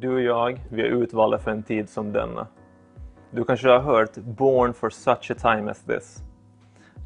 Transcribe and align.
Du 0.00 0.14
och 0.14 0.20
jag, 0.20 0.60
vi 0.68 0.82
är 0.82 0.86
utvalda 0.86 1.38
för 1.38 1.50
en 1.50 1.62
tid 1.62 1.88
som 1.88 2.12
denna. 2.12 2.46
Du 3.30 3.44
kanske 3.44 3.68
har 3.68 3.80
hört 3.80 4.16
“born 4.16 4.74
for 4.74 4.90
such 4.90 5.30
a 5.30 5.34
time 5.34 5.70
as 5.70 5.84
this”. 5.84 6.22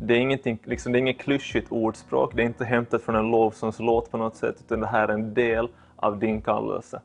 Det 0.00 0.14
är, 0.14 0.18
ingenting, 0.18 0.58
liksom, 0.64 0.92
det 0.92 0.98
är 0.98 1.00
inget 1.00 1.20
klyschigt 1.20 1.72
ordspråk, 1.72 2.36
det 2.36 2.42
är 2.42 2.46
inte 2.46 2.64
hämtat 2.64 3.02
från 3.02 3.14
en 3.14 3.30
lovsångslåt 3.30 4.10
på 4.10 4.16
något 4.16 4.36
sätt, 4.36 4.56
utan 4.60 4.80
det 4.80 4.86
här 4.86 5.08
är 5.08 5.12
en 5.12 5.34
del 5.34 5.68
av 5.96 6.18
din 6.18 6.42
kallelse. 6.42 7.00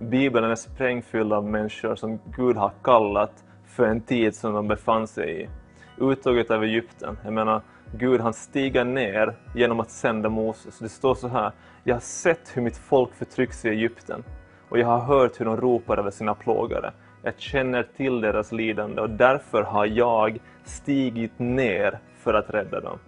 Bibeln 0.00 0.50
är 0.50 0.54
sprängfylld 0.54 1.32
av 1.32 1.44
människor 1.44 1.96
som 1.96 2.18
Gud 2.36 2.56
har 2.56 2.72
kallat 2.82 3.44
för 3.66 3.86
en 3.86 4.00
tid 4.00 4.34
som 4.34 4.54
de 4.54 4.68
befann 4.68 5.06
sig 5.06 5.42
i. 5.42 5.48
Uttåget 6.00 6.50
av 6.50 6.64
Egypten, 6.64 7.18
jag 7.24 7.32
menar, 7.32 7.62
Gud 7.94 8.20
han 8.20 8.34
stiger 8.34 8.84
ner 8.84 9.36
genom 9.54 9.80
att 9.80 9.90
sända 9.90 10.28
Moses. 10.28 10.78
Det 10.78 10.88
står 10.88 11.14
så 11.14 11.28
här, 11.28 11.52
jag 11.84 11.94
har 11.94 12.00
sett 12.00 12.56
hur 12.56 12.62
mitt 12.62 12.76
folk 12.76 13.14
förtrycks 13.14 13.64
i 13.64 13.68
Egypten 13.68 14.24
och 14.68 14.78
jag 14.78 14.86
har 14.86 15.00
hört 15.00 15.40
hur 15.40 15.44
de 15.44 15.56
ropar 15.56 15.98
över 15.98 16.10
sina 16.10 16.34
plågare. 16.34 16.90
Jag 17.22 17.34
känner 17.38 17.82
till 17.96 18.20
deras 18.20 18.52
lidande 18.52 19.00
och 19.00 19.10
därför 19.10 19.62
har 19.62 19.86
jag 19.86 20.38
stigit 20.64 21.38
ner 21.38 21.98
för 22.16 22.34
att 22.34 22.50
rädda 22.50 22.80
dem. 22.80 22.98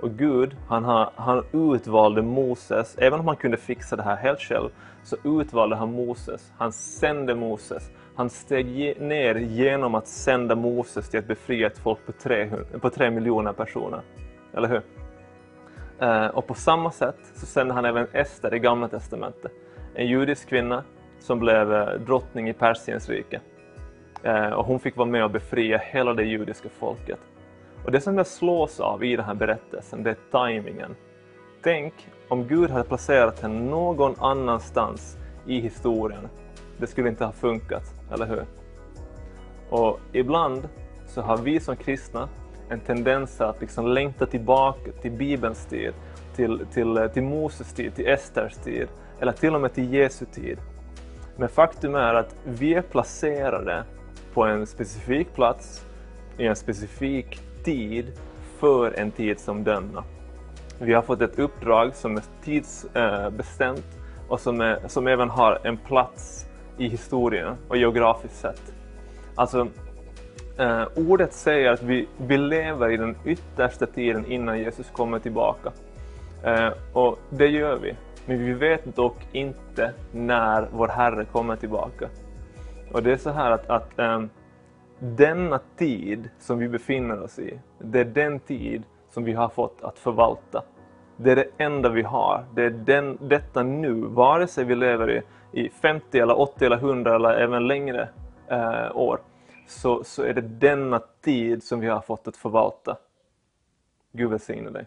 Och 0.00 0.10
Gud, 0.10 0.56
han, 0.68 0.84
har, 0.84 1.10
han 1.16 1.44
utvalde 1.52 2.22
Moses, 2.22 2.98
även 2.98 3.20
om 3.20 3.26
han 3.26 3.36
kunde 3.36 3.56
fixa 3.56 3.96
det 3.96 4.02
här 4.02 4.16
helt 4.16 4.40
själv, 4.40 4.68
så 5.02 5.16
utvalde 5.24 5.76
han 5.76 5.92
Moses. 5.92 6.52
Han 6.58 6.72
sände 6.72 7.34
Moses. 7.34 7.90
Han 8.14 8.30
steg 8.30 9.00
ner 9.00 9.34
genom 9.34 9.94
att 9.94 10.08
sända 10.08 10.54
Moses 10.54 11.08
till 11.08 11.18
att 11.18 11.26
befria 11.26 11.66
ett 11.66 11.78
folk 11.78 12.06
på 12.06 12.12
tre, 12.12 12.50
på 12.80 12.90
tre 12.90 13.10
miljoner 13.10 13.52
personer. 13.52 14.00
Eller 14.54 14.68
hur? 14.68 14.82
Eh, 15.98 16.26
och 16.26 16.46
på 16.46 16.54
samma 16.54 16.90
sätt 16.90 17.18
så 17.34 17.46
sände 17.46 17.74
han 17.74 17.84
även 17.84 18.06
Ester 18.12 18.54
i 18.54 18.58
Gamla 18.58 18.88
Testamentet. 18.88 19.52
En 19.98 20.06
judisk 20.06 20.48
kvinna 20.48 20.84
som 21.20 21.38
blev 21.38 21.72
eh, 21.72 22.00
drottning 22.00 22.48
i 22.48 22.52
Persiens 22.52 23.08
rike. 23.08 23.40
Eh, 24.22 24.50
och 24.50 24.64
hon 24.64 24.80
fick 24.80 24.96
vara 24.96 25.08
med 25.08 25.24
och 25.24 25.30
befria 25.30 25.78
hela 25.78 26.14
det 26.14 26.22
judiska 26.22 26.68
folket. 26.68 27.18
Och 27.84 27.92
det 27.92 28.00
som 28.00 28.16
jag 28.16 28.26
slås 28.26 28.80
av 28.80 29.04
i 29.04 29.16
den 29.16 29.24
här 29.24 29.34
berättelsen, 29.34 30.02
det 30.02 30.10
är 30.10 30.16
tajmingen. 30.30 30.96
Tänk 31.62 31.94
om 32.28 32.46
Gud 32.46 32.70
hade 32.70 32.84
placerat 32.84 33.40
henne 33.40 33.60
någon 33.60 34.14
annanstans 34.18 35.16
i 35.46 35.60
historien. 35.60 36.28
Det 36.76 36.86
skulle 36.86 37.08
inte 37.08 37.24
ha 37.24 37.32
funkat, 37.32 37.84
eller 38.12 38.26
hur? 38.26 38.44
Och 39.70 40.00
ibland 40.12 40.68
så 41.06 41.20
har 41.20 41.36
vi 41.36 41.60
som 41.60 41.76
kristna 41.76 42.28
en 42.68 42.80
tendens 42.80 43.40
att 43.40 43.60
liksom 43.60 43.86
längta 43.86 44.26
tillbaka 44.26 44.92
till 45.02 45.12
Bibelns 45.12 45.66
tid, 45.66 45.92
till, 46.38 46.66
till, 46.72 46.96
eh, 46.96 47.06
till 47.06 47.22
Moses 47.22 47.72
tid, 47.72 47.94
till 47.94 48.06
Esters 48.08 48.54
tid, 48.54 48.88
eller 49.20 49.32
till 49.32 49.54
och 49.54 49.60
med 49.60 49.74
till 49.74 49.94
Jesu 49.94 50.24
tid. 50.24 50.58
Men 51.36 51.48
faktum 51.48 51.94
är 51.94 52.14
att 52.14 52.34
vi 52.44 52.74
är 52.74 52.82
placerade 52.82 53.84
på 54.34 54.44
en 54.44 54.66
specifik 54.66 55.34
plats, 55.34 55.84
i 56.38 56.46
en 56.46 56.56
specifik 56.56 57.40
tid, 57.64 58.12
för 58.58 58.92
en 58.98 59.10
tid 59.10 59.40
som 59.40 59.64
denna. 59.64 60.04
Vi 60.80 60.94
har 60.94 61.02
fått 61.02 61.20
ett 61.20 61.38
uppdrag 61.38 61.94
som 61.94 62.16
är 62.16 62.22
tidsbestämt 62.44 63.86
eh, 63.96 64.28
och 64.28 64.40
som, 64.40 64.60
är, 64.60 64.88
som 64.88 65.06
även 65.06 65.30
har 65.30 65.58
en 65.64 65.76
plats 65.76 66.46
i 66.76 66.88
historien 66.88 67.56
och 67.68 67.76
geografiskt 67.76 68.36
sett. 68.36 68.74
Alltså, 69.34 69.68
eh, 70.58 70.84
ordet 70.96 71.32
säger 71.32 71.72
att 71.72 71.82
vi, 71.82 72.08
vi 72.16 72.38
lever 72.38 72.90
i 72.90 72.96
den 72.96 73.16
yttersta 73.24 73.86
tiden 73.86 74.26
innan 74.26 74.58
Jesus 74.58 74.90
kommer 74.90 75.18
tillbaka. 75.18 75.72
Eh, 76.42 76.72
och 76.92 77.18
det 77.30 77.46
gör 77.46 77.78
vi. 77.78 77.96
Men 78.26 78.38
vi 78.38 78.52
vet 78.52 78.96
dock 78.96 79.26
inte 79.32 79.92
när 80.12 80.68
vår 80.72 80.88
Herre 80.88 81.24
kommer 81.24 81.56
tillbaka. 81.56 82.08
Och 82.92 83.02
det 83.02 83.12
är 83.12 83.16
så 83.16 83.30
här 83.30 83.50
att, 83.50 83.70
att 83.70 83.92
um, 83.96 84.30
denna 84.98 85.60
tid 85.76 86.30
som 86.38 86.58
vi 86.58 86.68
befinner 86.68 87.22
oss 87.22 87.38
i, 87.38 87.58
det 87.78 88.00
är 88.00 88.04
den 88.04 88.40
tid 88.40 88.82
som 89.10 89.24
vi 89.24 89.32
har 89.32 89.48
fått 89.48 89.82
att 89.82 89.98
förvalta. 89.98 90.62
Det 91.16 91.30
är 91.30 91.36
det 91.36 91.48
enda 91.58 91.88
vi 91.88 92.02
har. 92.02 92.44
Det 92.54 92.62
är 92.62 92.70
den, 92.70 93.18
detta 93.20 93.62
nu, 93.62 93.92
vare 93.92 94.46
sig 94.46 94.64
vi 94.64 94.74
lever 94.74 95.10
i, 95.10 95.22
i 95.52 95.68
50 95.68 96.18
eller 96.18 96.40
80 96.40 96.64
eller 96.64 96.76
100 96.76 97.14
eller 97.14 97.30
även 97.30 97.66
längre 97.66 98.08
eh, 98.48 98.96
år, 98.96 99.20
så, 99.66 100.04
så 100.04 100.22
är 100.22 100.34
det 100.34 100.40
denna 100.40 101.00
tid 101.24 101.62
som 101.62 101.80
vi 101.80 101.88
har 101.88 102.00
fått 102.00 102.28
att 102.28 102.36
förvalta. 102.36 102.96
Gud 104.12 104.30
välsigne 104.30 104.70
dig. 104.70 104.86